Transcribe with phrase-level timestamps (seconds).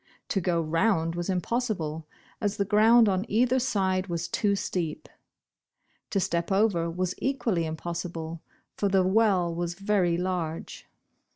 [0.29, 2.07] To go round was impossible,
[2.41, 5.07] as the ground on either side was too steep.
[6.09, 8.89] To step over was equally impossible, Bosh Bosh Oil.
[8.89, 10.87] 27 for the well was ver\ large.